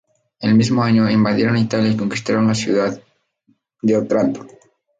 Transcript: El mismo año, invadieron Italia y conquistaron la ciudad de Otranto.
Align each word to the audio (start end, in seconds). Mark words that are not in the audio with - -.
El 0.39 0.55
mismo 0.55 0.81
año, 0.81 1.11
invadieron 1.11 1.57
Italia 1.59 1.91
y 1.91 1.95
conquistaron 1.95 2.47
la 2.47 2.55
ciudad 2.55 2.99
de 3.83 3.97
Otranto. 3.97 4.47